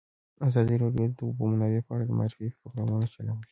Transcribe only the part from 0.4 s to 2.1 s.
ازادي راډیو د د اوبو منابع په اړه